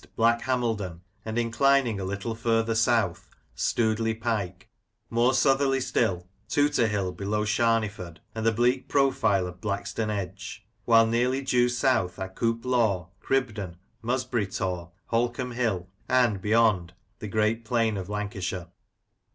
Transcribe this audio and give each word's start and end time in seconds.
Black 0.15 0.41
Hameldon, 0.41 1.01
and, 1.23 1.37
inclining 1.37 1.99
a 1.99 2.03
little 2.03 2.33
further 2.33 2.73
south, 2.73 3.29
Stoodley 3.55 4.19
Pike; 4.19 4.67
more 5.11 5.31
southerly 5.35 5.79
still, 5.79 6.27
Tooter 6.49 6.87
Hill 6.87 7.11
below 7.11 7.45
Shameyford, 7.45 8.17
and 8.33 8.43
the 8.43 8.51
bleak 8.51 8.87
profile 8.87 9.45
of 9.45 9.61
Blackstonedge; 9.61 10.61
while 10.85 11.05
nearly 11.05 11.43
due 11.43 11.69
south 11.69 12.17
are 12.17 12.29
Coupe 12.29 12.65
Law, 12.65 13.11
Cribden, 13.21 13.75
Musbury 14.01 14.47
Tor, 14.47 14.91
Holcombe 15.11 15.51
Hill, 15.55 15.87
and, 16.09 16.41
beyond, 16.41 16.95
the 17.19 17.27
great 17.27 17.63
plain 17.63 17.95
of 17.95 18.09
Lancashire. 18.09 18.69